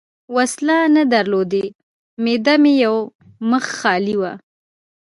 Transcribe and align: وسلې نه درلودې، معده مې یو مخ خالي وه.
وسلې 0.35 0.79
نه 0.95 1.03
درلودې، 1.13 1.65
معده 2.23 2.55
مې 2.61 2.73
یو 2.85 2.95
مخ 3.49 3.65
خالي 3.79 4.15
وه. 4.21 4.33